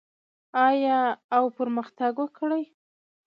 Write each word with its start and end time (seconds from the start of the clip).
آیا 0.67 0.99
او 1.35 1.45
پرمختګ 1.57 2.13
وکړي؟ 2.19 2.63